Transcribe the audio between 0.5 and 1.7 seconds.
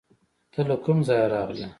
ته له کوم ځایه راغلې؟